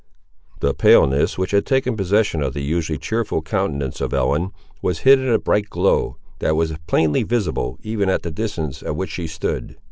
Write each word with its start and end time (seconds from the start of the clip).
The 0.61 0.73
paleness, 0.73 1.37
which 1.37 1.51
had 1.51 1.63
taken 1.63 1.95
possession 1.95 2.41
of 2.41 2.55
the 2.55 2.63
usually 2.63 2.97
cheerful 2.97 3.43
countenance 3.43 4.01
of 4.01 4.15
Ellen, 4.15 4.49
was 4.81 5.01
hid 5.01 5.19
in 5.19 5.29
a 5.29 5.37
bright 5.37 5.69
glow, 5.69 6.17
that 6.39 6.55
was 6.55 6.73
plainly 6.87 7.21
visible 7.21 7.77
even 7.83 8.09
at 8.09 8.23
the 8.23 8.31
distance 8.31 8.81
at 8.81 8.95
which 8.95 9.11
she 9.11 9.27
stood. 9.27 9.75